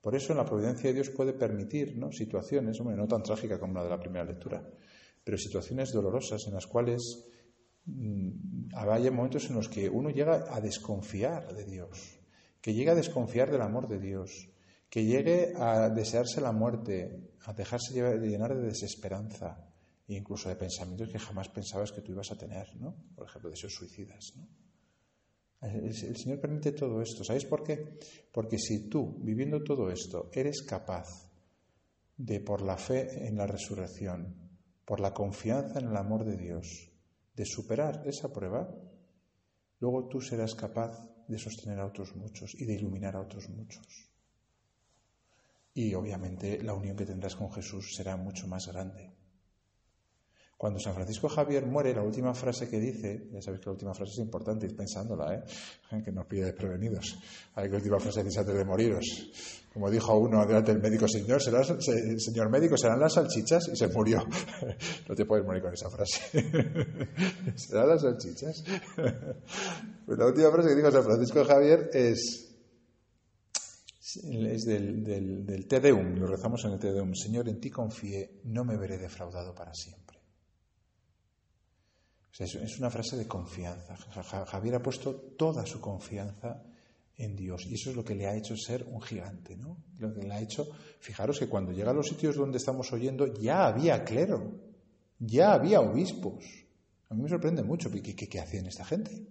Por 0.00 0.16
eso 0.16 0.32
en 0.32 0.38
la 0.38 0.44
providencia 0.44 0.88
de 0.88 0.94
Dios 0.94 1.10
puede 1.10 1.32
permitir 1.32 1.98
situaciones, 2.12 2.80
no 2.80 3.06
tan 3.06 3.22
trágicas 3.22 3.58
como 3.58 3.74
la 3.74 3.84
de 3.84 3.90
la 3.90 4.00
primera 4.00 4.24
lectura, 4.24 4.62
pero 5.22 5.36
situaciones 5.36 5.92
dolorosas 5.92 6.46
en 6.46 6.54
las 6.54 6.66
cuales 6.66 7.30
mmm, 7.84 8.68
hay 8.74 9.10
momentos 9.10 9.48
en 9.50 9.56
los 9.56 9.68
que 9.68 9.88
uno 9.88 10.10
llega 10.10 10.46
a 10.54 10.60
desconfiar 10.60 11.54
de 11.54 11.64
Dios, 11.64 12.20
que 12.60 12.72
llega 12.72 12.92
a 12.92 12.96
desconfiar 12.96 13.50
del 13.50 13.62
amor 13.62 13.88
de 13.88 13.98
Dios, 13.98 14.48
que 14.88 15.04
llegue 15.04 15.52
a 15.56 15.90
desearse 15.90 16.40
la 16.40 16.52
muerte, 16.52 17.34
a 17.44 17.52
dejarse 17.52 17.92
llenar 17.94 18.56
de 18.56 18.62
desesperanza 18.62 19.68
incluso 20.16 20.48
de 20.48 20.56
pensamientos 20.56 21.10
que 21.10 21.18
jamás 21.18 21.48
pensabas 21.48 21.92
que 21.92 22.00
tú 22.00 22.12
ibas 22.12 22.30
a 22.32 22.38
tener, 22.38 22.74
¿no? 22.76 22.96
Por 23.14 23.26
ejemplo, 23.26 23.50
deseos 23.50 23.74
suicidas, 23.74 24.32
¿no? 24.36 24.48
El, 25.60 25.94
Señor 25.94 26.40
permite 26.40 26.72
todo 26.72 27.02
esto. 27.02 27.24
¿Sabéis 27.24 27.44
por 27.44 27.64
qué? 27.64 27.98
Porque 28.32 28.58
si 28.58 28.88
tú, 28.88 29.18
viviendo 29.20 29.62
todo 29.62 29.90
esto, 29.90 30.30
eres 30.32 30.62
capaz 30.62 31.28
de, 32.16 32.40
por 32.40 32.62
la 32.62 32.76
fe 32.76 33.26
en 33.26 33.36
la 33.36 33.46
resurrección, 33.46 34.34
por 34.84 35.00
la 35.00 35.12
confianza 35.12 35.80
en 35.80 35.88
el 35.88 35.96
amor 35.96 36.24
de 36.24 36.36
Dios, 36.36 36.90
de 37.34 37.44
superar 37.44 38.02
esa 38.06 38.32
prueba, 38.32 38.72
luego 39.80 40.08
tú 40.08 40.20
serás 40.20 40.54
capaz 40.54 40.96
de 41.26 41.38
sostener 41.38 41.80
a 41.80 41.86
otros 41.86 42.14
muchos 42.16 42.54
y 42.54 42.64
de 42.64 42.74
iluminar 42.74 43.16
a 43.16 43.20
otros 43.20 43.48
muchos. 43.48 44.08
Y 45.74 45.94
obviamente 45.94 46.62
la 46.62 46.74
unión 46.74 46.96
que 46.96 47.04
tendrás 47.04 47.36
con 47.36 47.52
Jesús 47.52 47.94
será 47.94 48.16
mucho 48.16 48.46
más 48.46 48.66
grande. 48.68 49.17
Cuando 50.58 50.80
San 50.80 50.92
Francisco 50.92 51.28
Javier 51.28 51.64
muere, 51.66 51.94
la 51.94 52.02
última 52.02 52.34
frase 52.34 52.68
que 52.68 52.80
dice, 52.80 53.28
ya 53.30 53.40
sabéis 53.40 53.60
que 53.60 53.66
la 53.66 53.74
última 53.74 53.94
frase 53.94 54.14
es 54.14 54.18
importante, 54.18 54.66
ir 54.66 54.74
pensándola, 54.74 55.32
¿eh? 55.32 56.02
que 56.02 56.10
nos 56.10 56.26
pide 56.26 56.46
desprevenidos. 56.46 57.16
Hay 57.54 57.70
que 57.70 57.76
última 57.76 58.00
frase 58.00 58.24
dice 58.24 58.40
antes 58.40 58.56
de 58.56 58.64
moriros. 58.64 59.04
Como 59.72 59.88
dijo 59.88 60.18
uno 60.18 60.44
delante 60.44 60.72
del 60.72 60.82
médico, 60.82 61.06
señor, 61.06 61.40
será, 61.40 61.62
señor 61.62 62.50
médico, 62.50 62.76
serán 62.76 62.98
las 62.98 63.12
salchichas, 63.12 63.68
y 63.72 63.76
se 63.76 63.86
murió. 63.86 64.26
No 65.08 65.14
te 65.14 65.24
puedes 65.24 65.46
morir 65.46 65.62
con 65.62 65.72
esa 65.72 65.88
frase. 65.90 66.20
¿Serán 67.54 67.88
las 67.90 68.02
salchichas? 68.02 68.64
Pues 70.06 70.18
la 70.18 70.26
última 70.26 70.50
frase 70.50 70.70
que 70.70 70.74
dijo 70.74 70.90
San 70.90 71.04
Francisco 71.04 71.44
Javier 71.44 71.88
es, 71.92 72.52
es 74.24 74.64
del, 74.64 75.04
del, 75.04 75.46
del 75.46 75.68
Te 75.68 75.78
Deum, 75.78 76.16
lo 76.16 76.26
rezamos 76.26 76.64
en 76.64 76.72
el 76.72 76.78
Te 76.80 76.92
Deum. 76.92 77.14
Señor, 77.14 77.48
en 77.48 77.60
ti 77.60 77.70
confié, 77.70 78.40
no 78.46 78.64
me 78.64 78.76
veré 78.76 78.98
defraudado 78.98 79.54
para 79.54 79.72
siempre 79.72 80.07
es 82.44 82.78
una 82.78 82.90
frase 82.90 83.16
de 83.16 83.26
confianza. 83.26 83.96
Javier 84.46 84.76
ha 84.76 84.82
puesto 84.82 85.14
toda 85.36 85.66
su 85.66 85.80
confianza 85.80 86.62
en 87.18 87.34
Dios 87.34 87.66
y 87.66 87.74
eso 87.74 87.90
es 87.90 87.96
lo 87.96 88.04
que 88.04 88.14
le 88.14 88.26
ha 88.26 88.36
hecho 88.36 88.56
ser 88.56 88.84
un 88.84 89.02
gigante, 89.02 89.56
¿no? 89.56 89.76
Lo 89.98 90.14
que 90.14 90.22
le 90.22 90.32
ha 90.32 90.40
hecho, 90.40 90.68
fijaros 91.00 91.38
que 91.38 91.48
cuando 91.48 91.72
llega 91.72 91.90
a 91.90 91.94
los 91.94 92.06
sitios 92.06 92.36
donde 92.36 92.58
estamos 92.58 92.92
oyendo 92.92 93.26
ya 93.34 93.66
había 93.66 94.04
clero, 94.04 94.52
ya 95.18 95.52
había 95.52 95.80
obispos. 95.80 96.44
A 97.10 97.14
mí 97.14 97.22
me 97.22 97.28
sorprende 97.28 97.64
mucho 97.64 97.90
qué, 97.90 98.14
qué, 98.14 98.40
hacían 98.40 98.66
esta 98.66 98.84
gente. 98.84 99.26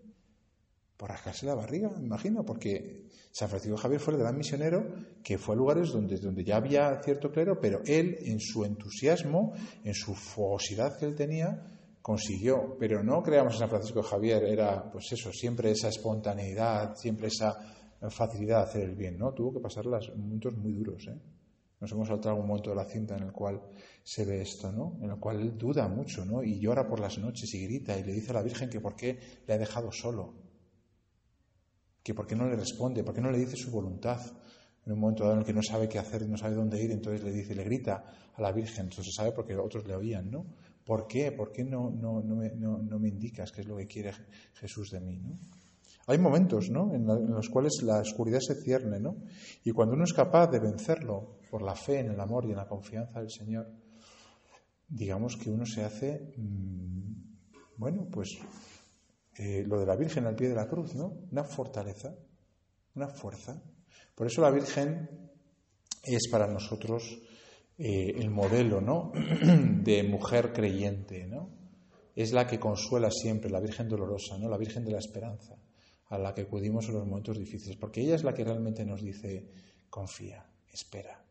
Por 0.98 1.10
rascarse 1.10 1.46
la 1.46 1.56
barriga, 1.56 1.90
me 1.92 2.06
imagino, 2.06 2.44
porque 2.44 3.06
San 3.32 3.50
Francisco 3.50 3.78
Javier 3.78 4.02
fue 4.02 4.16
el 4.16 4.20
gran 4.20 4.36
misionero 4.36 4.84
que 5.24 5.38
fue 5.38 5.54
a 5.54 5.58
lugares 5.58 5.90
donde, 5.92 6.18
donde 6.18 6.44
ya 6.44 6.58
había 6.58 7.02
cierto 7.04 7.32
clero, 7.32 7.60
pero 7.62 7.82
él, 7.86 8.18
en 8.22 8.40
su 8.40 8.66
entusiasmo, 8.66 9.54
en 9.84 9.94
su 9.94 10.16
fogosidad 10.16 10.98
que 10.98 11.06
él 11.06 11.16
tenía, 11.16 11.77
consiguió, 12.08 12.78
pero 12.80 13.04
no 13.04 13.22
creamos 13.22 13.56
en 13.56 13.60
San 13.60 13.70
Francisco 13.70 14.02
Javier, 14.02 14.42
era 14.46 14.90
pues 14.90 15.12
eso, 15.12 15.30
siempre 15.34 15.72
esa 15.72 15.90
espontaneidad, 15.90 16.96
siempre 16.96 17.28
esa 17.28 17.54
facilidad 18.10 18.60
de 18.60 18.64
hacer 18.64 18.84
el 18.84 18.96
bien, 18.96 19.18
¿no? 19.18 19.34
Tuvo 19.34 19.56
que 19.56 19.60
pasar 19.60 19.86
los 19.86 20.16
momentos 20.16 20.56
muy 20.56 20.72
duros, 20.72 21.06
¿eh? 21.06 21.20
Nos 21.82 21.92
hemos 21.92 22.08
saltado 22.08 22.38
un 22.38 22.48
momento 22.48 22.70
de 22.70 22.78
la 22.78 22.86
cinta 22.86 23.18
en 23.18 23.24
el 23.24 23.34
cual 23.34 23.62
se 24.04 24.24
ve 24.24 24.42
esto, 24.42 24.72
¿no? 24.72 24.98
En 25.02 25.10
el 25.10 25.20
cual 25.20 25.42
él 25.42 25.58
duda 25.58 25.90
mucho, 25.90 26.24
¿no? 26.24 26.42
Y 26.42 26.62
llora 26.62 26.88
por 26.88 27.02
las 27.02 27.18
noches 27.18 27.54
y 27.54 27.66
grita 27.66 28.00
y 28.00 28.06
le 28.06 28.14
dice 28.14 28.32
a 28.32 28.36
la 28.36 28.42
Virgen 28.42 28.70
que 28.70 28.80
por 28.80 28.96
qué 28.96 29.20
le 29.46 29.54
ha 29.54 29.58
dejado 29.58 29.92
solo, 29.92 30.34
que 32.02 32.14
por 32.14 32.26
qué 32.26 32.38
no 32.38 32.48
le 32.48 32.56
responde, 32.56 33.04
por 33.04 33.14
qué 33.14 33.20
no 33.20 33.32
le 33.32 33.40
dice 33.40 33.58
su 33.58 33.70
voluntad 33.70 34.22
en 34.86 34.94
un 34.94 35.00
momento 35.02 35.24
dado 35.24 35.34
en 35.34 35.40
el 35.42 35.46
que 35.46 35.52
no 35.52 35.62
sabe 35.62 35.90
qué 35.90 36.00
hacer, 36.00 36.26
no 36.26 36.38
sabe 36.38 36.56
dónde 36.56 36.82
ir, 36.82 36.90
entonces 36.92 37.22
le 37.22 37.34
dice, 37.34 37.54
le 37.54 37.66
grita 37.66 38.32
a 38.34 38.42
la 38.42 38.54
Virgen, 38.54 38.86
entonces 38.86 39.14
sabe 39.14 39.34
porque 39.34 39.54
otros 39.58 39.86
le 39.86 39.94
oían, 39.94 40.32
¿no? 40.32 40.46
¿Por 40.88 41.06
qué? 41.06 41.34
¿Por 41.34 41.52
qué 41.52 41.66
no, 41.66 41.92
no, 41.92 42.22
no, 42.22 42.38
me, 42.38 42.50
no, 42.56 42.98
me, 42.98 43.10
indicas 43.10 43.52
qué 43.52 43.60
es 43.60 43.68
lo 43.68 43.76
que 43.76 43.88
quiere 43.88 44.14
Jesús 44.54 44.90
de 44.92 45.02
mí? 45.02 45.22
Hay 46.08 46.18
momentos 46.18 46.70
¿no? 46.70 46.96
en, 46.96 47.06
los 47.06 47.50
cuales 47.50 47.82
la 47.84 48.00
oscuridad 48.00 48.40
se 48.40 48.56
cierne, 48.56 48.98
¿no? 48.98 49.18
Y 49.66 49.72
cuando 49.72 49.96
uno 49.96 50.06
es 50.06 50.14
capaz 50.14 50.48
de 50.48 50.62
vencerlo 50.62 51.40
por 51.52 51.62
la 51.62 51.76
fe 51.76 52.00
en 52.00 52.12
el 52.12 52.20
amor 52.22 52.46
y 52.46 52.52
en 52.52 52.56
la 52.56 52.70
confianza 52.70 53.20
del 53.20 53.30
Señor, 53.30 53.70
digamos 54.88 55.36
que 55.36 55.50
uno 55.50 55.66
se 55.66 55.84
hace, 55.84 56.34
mm, 56.38 57.12
bueno, 57.76 58.08
pues 58.10 58.40
eh, 59.36 59.66
lo 59.68 59.82
de 59.82 59.86
la 59.86 59.98
Virgen 59.98 60.26
al 60.26 60.36
pie 60.36 60.48
de 60.48 60.56
la 60.56 60.70
cruz, 60.70 60.96
¿no? 60.96 61.18
Una 61.30 61.44
fortaleza, 61.44 62.16
una 62.96 63.10
fuerza. 63.10 63.62
Por 64.16 64.28
eso 64.28 64.42
la 64.42 64.52
Virgen 64.52 65.10
es 66.02 66.30
para 66.32 66.48
nosotros 66.48 67.20
eh, 67.78 68.16
el 68.18 68.30
modelo 68.32 68.82
¿no? 68.82 69.12
de 69.84 70.04
mujer 70.04 70.52
creyente, 70.52 71.28
¿no? 71.28 71.56
Es 72.16 72.34
la 72.34 72.48
que 72.48 72.60
consuela 72.60 73.12
siempre, 73.12 73.52
la 73.52 73.60
Virgen 73.60 73.88
dolorosa, 73.88 74.40
¿no? 74.40 74.50
La 74.50 74.58
Virgen 74.58 74.84
de 74.84 74.92
la 74.92 74.98
esperanza, 74.98 75.56
a 76.08 76.18
la 76.18 76.34
que 76.34 76.42
acudimos 76.42 76.88
en 76.88 76.96
los 76.96 77.06
momentos 77.06 77.38
difíciles, 77.38 77.78
porque 77.78 78.02
ella 78.02 78.16
es 78.16 78.24
la 78.24 78.34
que 78.34 78.44
realmente 78.44 78.84
nos 78.84 79.04
dice, 79.04 79.48
confía, 79.92 80.50
espera. 80.74 81.24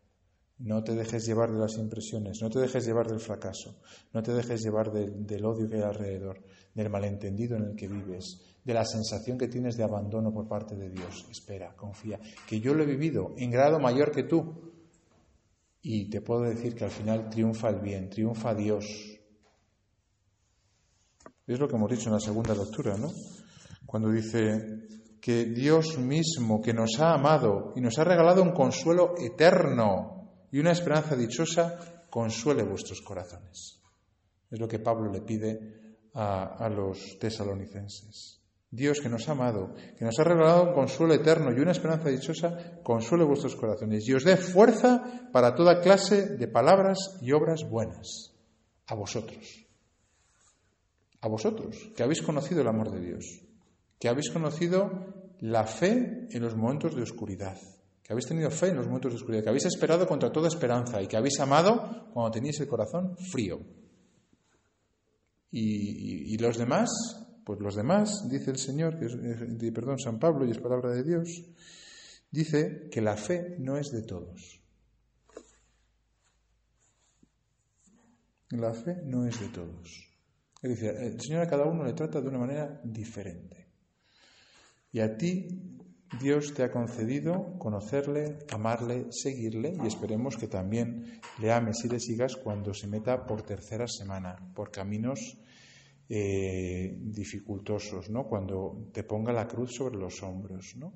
No 0.58 0.84
te 0.84 0.94
dejes 0.94 1.26
llevar 1.26 1.52
de 1.52 1.58
las 1.58 1.76
impresiones, 1.76 2.40
no 2.40 2.48
te 2.48 2.60
dejes 2.60 2.86
llevar 2.86 3.08
del 3.08 3.20
fracaso, 3.20 3.80
no 4.12 4.22
te 4.22 4.32
dejes 4.32 4.62
llevar 4.62 4.92
del, 4.92 5.26
del 5.26 5.44
odio 5.44 5.68
que 5.68 5.76
hay 5.76 5.82
alrededor, 5.82 6.42
del 6.72 6.88
malentendido 6.88 7.56
en 7.56 7.64
el 7.64 7.76
que 7.76 7.88
vives, 7.88 8.40
de 8.64 8.72
la 8.72 8.84
sensación 8.84 9.36
que 9.36 9.48
tienes 9.48 9.76
de 9.76 9.84
abandono 9.84 10.32
por 10.32 10.48
parte 10.48 10.74
de 10.76 10.90
Dios. 10.90 11.26
Espera, 11.30 11.74
confía, 11.74 12.18
que 12.48 12.60
yo 12.60 12.72
lo 12.72 12.84
he 12.84 12.86
vivido 12.86 13.34
en 13.36 13.50
grado 13.50 13.78
mayor 13.78 14.12
que 14.12 14.22
tú, 14.22 14.65
y 15.88 16.10
te 16.10 16.20
puedo 16.20 16.40
decir 16.40 16.74
que 16.74 16.82
al 16.82 16.90
final 16.90 17.28
triunfa 17.28 17.68
el 17.68 17.78
bien, 17.78 18.10
triunfa 18.10 18.52
Dios. 18.56 18.84
Es 21.46 21.60
lo 21.60 21.68
que 21.68 21.76
hemos 21.76 21.88
dicho 21.88 22.08
en 22.08 22.14
la 22.14 22.20
segunda 22.20 22.56
lectura, 22.56 22.96
¿no? 22.98 23.08
Cuando 23.86 24.10
dice 24.10 24.58
que 25.20 25.44
Dios 25.44 25.96
mismo, 25.96 26.60
que 26.60 26.74
nos 26.74 26.98
ha 26.98 27.12
amado 27.12 27.72
y 27.76 27.80
nos 27.80 28.00
ha 28.00 28.04
regalado 28.04 28.42
un 28.42 28.50
consuelo 28.50 29.14
eterno 29.16 30.48
y 30.50 30.58
una 30.58 30.72
esperanza 30.72 31.14
dichosa, 31.14 31.78
consuele 32.10 32.64
vuestros 32.64 33.00
corazones. 33.00 33.80
Es 34.50 34.58
lo 34.58 34.66
que 34.66 34.80
Pablo 34.80 35.12
le 35.12 35.20
pide 35.20 36.08
a, 36.14 36.64
a 36.64 36.68
los 36.68 37.16
tesalonicenses. 37.20 38.42
Dios 38.76 39.00
que 39.00 39.08
nos 39.08 39.28
ha 39.28 39.32
amado, 39.32 39.74
que 39.98 40.04
nos 40.04 40.18
ha 40.18 40.24
regalado 40.24 40.64
un 40.64 40.74
consuelo 40.74 41.14
eterno 41.14 41.50
y 41.50 41.60
una 41.60 41.72
esperanza 41.72 42.10
dichosa, 42.10 42.80
consuele 42.82 43.24
vuestros 43.24 43.56
corazones 43.56 44.06
y 44.06 44.12
os 44.12 44.22
dé 44.22 44.36
fuerza 44.36 45.28
para 45.32 45.54
toda 45.54 45.80
clase 45.80 46.36
de 46.36 46.46
palabras 46.46 47.18
y 47.22 47.32
obras 47.32 47.68
buenas. 47.68 48.34
A 48.86 48.94
vosotros. 48.94 49.66
A 51.22 51.28
vosotros, 51.28 51.90
que 51.96 52.02
habéis 52.02 52.22
conocido 52.22 52.60
el 52.60 52.68
amor 52.68 52.92
de 52.92 53.00
Dios, 53.00 53.42
que 53.98 54.08
habéis 54.08 54.30
conocido 54.30 54.90
la 55.40 55.64
fe 55.64 56.28
en 56.30 56.42
los 56.42 56.54
momentos 56.54 56.94
de 56.94 57.02
oscuridad, 57.02 57.56
que 58.02 58.12
habéis 58.12 58.26
tenido 58.26 58.50
fe 58.50 58.68
en 58.68 58.76
los 58.76 58.86
momentos 58.86 59.12
de 59.12 59.16
oscuridad, 59.16 59.42
que 59.42 59.48
habéis 59.48 59.64
esperado 59.64 60.06
contra 60.06 60.30
toda 60.30 60.48
esperanza 60.48 61.02
y 61.02 61.08
que 61.08 61.16
habéis 61.16 61.40
amado 61.40 62.10
cuando 62.12 62.30
teníais 62.30 62.60
el 62.60 62.68
corazón 62.68 63.16
frío. 63.16 63.58
Y, 65.50 66.34
y 66.34 66.38
los 66.38 66.58
demás 66.58 66.90
pues 67.46 67.60
los 67.60 67.76
demás, 67.76 68.28
dice 68.28 68.50
el 68.50 68.58
Señor, 68.58 68.98
eh, 69.00 69.72
perdón, 69.72 70.00
San 70.00 70.18
Pablo, 70.18 70.44
y 70.44 70.50
es 70.50 70.58
palabra 70.58 70.90
de 70.90 71.04
Dios, 71.04 71.44
dice 72.28 72.88
que 72.90 73.00
la 73.00 73.16
fe 73.16 73.54
no 73.60 73.76
es 73.76 73.92
de 73.92 74.02
todos. 74.02 74.60
La 78.50 78.74
fe 78.74 78.96
no 79.04 79.28
es 79.28 79.38
de 79.38 79.48
todos. 79.50 80.12
Es 80.60 80.70
decir, 80.70 80.90
el 80.90 81.20
Señor 81.20 81.42
a 81.42 81.48
cada 81.48 81.66
uno 81.66 81.84
le 81.84 81.92
trata 81.92 82.20
de 82.20 82.26
una 82.26 82.40
manera 82.40 82.80
diferente. 82.82 83.68
Y 84.90 84.98
a 84.98 85.16
ti 85.16 85.78
Dios 86.20 86.52
te 86.52 86.64
ha 86.64 86.72
concedido 86.72 87.56
conocerle, 87.60 88.38
amarle, 88.50 89.06
seguirle 89.10 89.76
y 89.80 89.86
esperemos 89.86 90.36
que 90.36 90.48
también 90.48 91.20
le 91.38 91.52
ames 91.52 91.84
y 91.84 91.88
le 91.88 92.00
sigas 92.00 92.34
cuando 92.34 92.74
se 92.74 92.88
meta 92.88 93.24
por 93.24 93.42
tercera 93.42 93.86
semana, 93.86 94.36
por 94.52 94.72
caminos 94.72 95.38
eh, 96.08 96.96
dificultosos, 96.98 98.10
¿no? 98.10 98.26
Cuando 98.28 98.90
te 98.92 99.04
ponga 99.04 99.32
la 99.32 99.46
cruz 99.46 99.74
sobre 99.74 99.96
los 99.96 100.22
hombros, 100.22 100.74
¿no? 100.76 100.92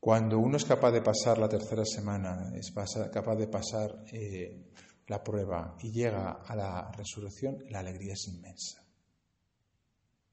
Cuando 0.00 0.38
uno 0.38 0.56
es 0.56 0.64
capaz 0.64 0.92
de 0.92 1.02
pasar 1.02 1.38
la 1.38 1.48
tercera 1.48 1.84
semana, 1.84 2.52
es 2.54 2.72
capaz 2.72 3.36
de 3.36 3.48
pasar 3.48 4.04
eh, 4.12 4.70
la 5.08 5.22
prueba 5.22 5.76
y 5.82 5.90
llega 5.90 6.42
a 6.46 6.54
la 6.54 6.92
resurrección, 6.92 7.58
la 7.70 7.80
alegría 7.80 8.12
es 8.12 8.28
inmensa. 8.28 8.84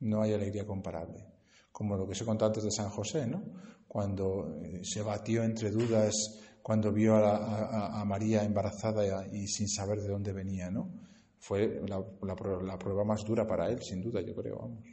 No 0.01 0.21
hay 0.21 0.33
alegría 0.33 0.65
comparable. 0.65 1.25
Como 1.71 1.97
lo 1.97 2.07
que 2.07 2.13
se 2.13 2.25
contó 2.25 2.45
antes 2.45 2.63
de 2.63 2.71
San 2.71 2.89
José, 2.89 3.25
¿no? 3.25 3.43
cuando 3.93 4.59
eh, 4.63 4.81
se 4.83 5.03
batió 5.03 5.43
entre 5.43 5.69
dudas, 5.69 6.13
cuando 6.63 6.91
vio 6.91 7.15
a, 7.15 8.03
María 8.05 8.43
embarazada 8.43 9.27
y, 9.27 9.47
sin 9.47 9.69
saber 9.69 10.01
de 10.01 10.07
dónde 10.07 10.33
venía, 10.33 10.71
¿no? 10.71 10.89
Fue 11.45 11.81
la, 11.89 12.01
la, 12.21 12.77
prueba 12.77 13.03
más 13.03 13.25
dura 13.25 13.45
para 13.45 13.69
él, 13.69 13.81
sin 13.81 14.01
duda, 14.01 14.21
yo 14.21 14.33
creo, 14.33 14.59
vamos. 14.59 14.85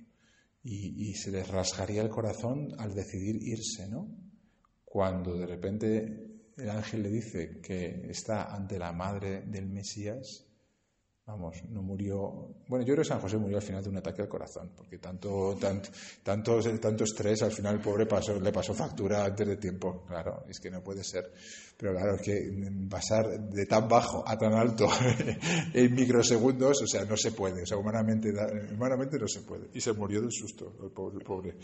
Y, 0.64 1.10
y 1.10 1.14
se 1.14 1.30
le 1.30 1.44
rasgaría 1.44 2.02
el 2.02 2.08
corazón 2.08 2.74
al 2.76 2.92
decidir 2.92 3.36
irse, 3.40 3.88
¿no? 3.88 4.08
Cuando 4.84 5.38
de 5.38 5.46
repente 5.46 6.30
el 6.56 6.68
ángel 6.68 7.04
le 7.04 7.10
dice 7.10 7.60
que 7.60 8.10
está 8.10 8.52
ante 8.52 8.80
la 8.80 8.92
madre 8.92 9.42
del 9.42 9.68
Mesías, 9.68 10.49
vamos, 11.30 11.62
no 11.70 11.82
murió. 11.82 12.48
Bueno, 12.66 12.84
yo 12.84 12.94
creo 12.94 13.04
que 13.04 13.08
San 13.08 13.20
José 13.20 13.38
murió 13.38 13.58
al 13.58 13.62
final 13.62 13.82
de 13.82 13.90
un 13.90 13.96
ataque 13.96 14.22
al 14.22 14.28
corazón, 14.28 14.72
porque 14.76 14.98
tanto, 14.98 15.56
tanto, 15.60 15.90
tanto, 16.24 17.04
estrés, 17.04 17.42
al 17.42 17.52
final 17.52 17.76
el 17.76 17.80
pobre 17.80 18.06
pasó, 18.06 18.38
le 18.38 18.52
pasó 18.52 18.74
factura 18.74 19.24
antes 19.24 19.46
de 19.46 19.56
tiempo. 19.56 20.04
Claro, 20.08 20.44
es 20.48 20.58
que 20.58 20.70
no 20.70 20.82
puede 20.82 21.04
ser. 21.04 21.32
Pero 21.76 21.92
claro, 21.92 22.16
es 22.16 22.22
que 22.22 22.52
pasar 22.90 23.40
de 23.48 23.66
tan 23.66 23.88
bajo 23.88 24.26
a 24.26 24.36
tan 24.36 24.52
alto 24.54 24.88
en 25.72 25.94
microsegundos, 25.94 26.82
o 26.82 26.86
sea, 26.86 27.04
no 27.04 27.16
se 27.16 27.32
puede. 27.32 27.62
O 27.62 27.66
sea, 27.66 27.78
humanamente, 27.78 28.30
humanamente 28.72 29.18
no 29.18 29.28
se 29.28 29.42
puede. 29.42 29.68
Y 29.72 29.80
se 29.80 29.92
murió 29.92 30.20
del 30.20 30.32
susto, 30.32 30.74
el 30.82 30.90
pobre. 30.90 31.24
Pobre. 31.24 31.54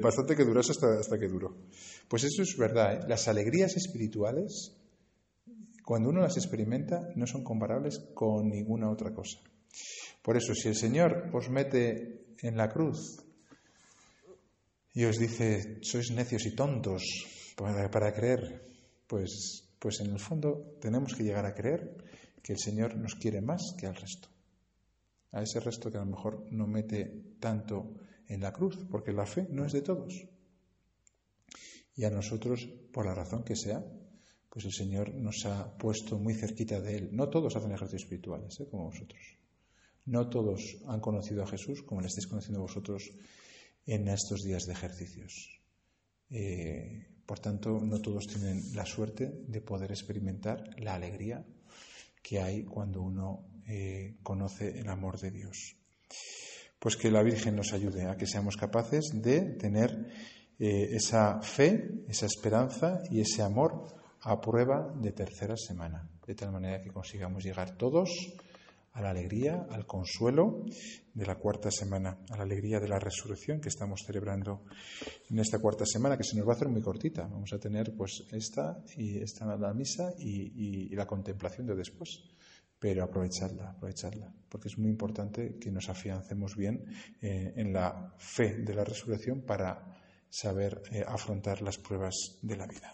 Bastante 0.00 0.34
que 0.34 0.44
duró 0.44 0.60
hasta, 0.60 0.98
hasta 0.98 1.18
que 1.18 1.28
duró. 1.28 1.54
Pues 2.08 2.24
eso 2.24 2.42
es 2.42 2.56
verdad, 2.56 2.94
¿eh? 2.94 3.00
Las 3.08 3.28
alegrías 3.28 3.76
espirituales 3.76 4.81
cuando 5.84 6.10
uno 6.10 6.20
las 6.20 6.36
experimenta, 6.36 7.08
no 7.16 7.26
son 7.26 7.42
comparables 7.42 7.98
con 8.14 8.48
ninguna 8.48 8.90
otra 8.90 9.12
cosa. 9.12 9.38
Por 10.22 10.36
eso, 10.36 10.54
si 10.54 10.68
el 10.68 10.76
Señor 10.76 11.30
os 11.32 11.50
mete 11.50 12.36
en 12.42 12.56
la 12.56 12.68
cruz 12.68 13.18
y 14.94 15.04
os 15.04 15.18
dice, 15.18 15.80
sois 15.82 16.12
necios 16.12 16.46
y 16.46 16.54
tontos 16.54 17.02
para, 17.56 18.12
creer, 18.12 18.62
pues, 19.06 19.74
pues 19.78 20.00
en 20.00 20.12
el 20.12 20.20
fondo 20.20 20.76
tenemos 20.80 21.14
que 21.14 21.24
llegar 21.24 21.46
a 21.46 21.54
creer 21.54 21.96
que 22.42 22.52
el 22.52 22.58
Señor 22.58 22.96
nos 22.96 23.14
quiere 23.14 23.40
más 23.40 23.74
que 23.78 23.86
al 23.86 23.96
resto. 23.96 24.28
A 25.32 25.42
ese 25.42 25.60
resto 25.60 25.90
que 25.90 25.96
a 25.96 26.04
lo 26.04 26.10
mejor 26.10 26.46
no 26.50 26.66
mete 26.66 27.34
tanto 27.40 27.94
en 28.28 28.40
la 28.40 28.52
cruz, 28.52 28.78
porque 28.90 29.12
la 29.12 29.26
fe 29.26 29.46
no 29.50 29.64
es 29.64 29.72
de 29.72 29.82
todos. 29.82 30.28
Y 31.96 32.04
a 32.04 32.10
nosotros, 32.10 32.68
por 32.92 33.06
la 33.06 33.14
razón 33.14 33.44
que 33.44 33.56
sea, 33.56 33.82
pues 34.52 34.66
el 34.66 34.72
Señor 34.72 35.14
nos 35.14 35.46
ha 35.46 35.78
puesto 35.78 36.18
muy 36.18 36.34
cerquita 36.34 36.78
de 36.78 36.96
Él. 36.96 37.08
No 37.12 37.30
todos 37.30 37.56
hacen 37.56 37.72
ejercicios 37.72 38.02
espirituales, 38.02 38.60
¿eh? 38.60 38.66
como 38.70 38.84
vosotros. 38.84 39.22
No 40.04 40.28
todos 40.28 40.76
han 40.88 41.00
conocido 41.00 41.42
a 41.42 41.46
Jesús 41.46 41.82
como 41.82 42.02
le 42.02 42.08
estáis 42.08 42.26
conociendo 42.26 42.60
vosotros 42.60 43.12
en 43.86 44.08
estos 44.08 44.42
días 44.42 44.64
de 44.66 44.74
ejercicios. 44.74 45.58
Eh, 46.28 47.06
por 47.24 47.38
tanto, 47.38 47.80
no 47.80 48.02
todos 48.02 48.26
tienen 48.26 48.60
la 48.74 48.84
suerte 48.84 49.32
de 49.48 49.62
poder 49.62 49.90
experimentar 49.90 50.62
la 50.78 50.96
alegría 50.96 51.46
que 52.22 52.42
hay 52.42 52.64
cuando 52.64 53.00
uno 53.00 53.46
eh, 53.66 54.18
conoce 54.22 54.78
el 54.78 54.88
amor 54.90 55.18
de 55.18 55.30
Dios. 55.30 55.76
Pues 56.78 56.98
que 56.98 57.10
la 57.10 57.22
Virgen 57.22 57.56
nos 57.56 57.72
ayude 57.72 58.04
a 58.04 58.18
que 58.18 58.26
seamos 58.26 58.58
capaces 58.58 59.12
de 59.14 59.54
tener 59.54 60.12
esa 60.58 61.40
fe, 61.40 62.04
esa 62.06 62.26
esperanza 62.26 63.02
y 63.10 63.20
ese 63.20 63.42
amor 63.42 64.01
a 64.24 64.40
prueba 64.40 64.92
de 65.00 65.12
tercera 65.12 65.56
semana, 65.56 66.08
de 66.26 66.34
tal 66.34 66.52
manera 66.52 66.82
que 66.82 66.90
consigamos 66.90 67.42
llegar 67.44 67.76
todos 67.76 68.10
a 68.92 69.00
la 69.00 69.10
alegría, 69.10 69.66
al 69.70 69.86
consuelo 69.86 70.64
de 71.14 71.26
la 71.26 71.36
cuarta 71.36 71.70
semana, 71.70 72.18
a 72.30 72.36
la 72.36 72.42
alegría 72.42 72.78
de 72.78 72.88
la 72.88 72.98
resurrección 72.98 73.60
que 73.60 73.68
estamos 73.68 74.02
celebrando 74.06 74.64
en 75.30 75.38
esta 75.38 75.58
cuarta 75.58 75.86
semana, 75.86 76.16
que 76.16 76.24
se 76.24 76.36
nos 76.36 76.46
va 76.46 76.52
a 76.52 76.56
hacer 76.56 76.68
muy 76.68 76.82
cortita. 76.82 77.22
Vamos 77.22 77.52
a 77.52 77.58
tener 77.58 77.94
pues 77.96 78.24
esta 78.32 78.82
y 78.96 79.18
esta 79.18 79.56
la 79.56 79.72
misa 79.72 80.12
y, 80.18 80.94
la 80.94 81.06
contemplación 81.06 81.66
de 81.66 81.74
después. 81.74 82.22
Pero 82.78 83.04
aprovecharla, 83.04 83.70
aprovecharla, 83.70 84.34
porque 84.48 84.68
es 84.68 84.76
muy 84.76 84.90
importante 84.90 85.56
que 85.58 85.70
nos 85.70 85.88
afiancemos 85.88 86.56
bien 86.56 86.84
eh, 87.22 87.54
en 87.56 87.72
la 87.72 88.12
fe 88.18 88.56
de 88.56 88.74
la 88.74 88.84
resurrección 88.84 89.42
para 89.42 89.96
saber 90.28 90.82
eh, 90.90 91.04
afrontar 91.06 91.62
las 91.62 91.78
pruebas 91.78 92.40
de 92.42 92.56
la 92.56 92.66
vida. 92.66 92.92